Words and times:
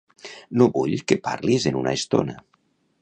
No 0.61 0.67
vull 0.77 0.95
que 1.11 1.17
parlis 1.27 1.67
en 1.73 1.79
una 1.83 1.93
estona. 1.99 2.39